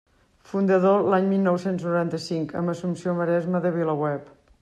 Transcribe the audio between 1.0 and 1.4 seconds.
l'any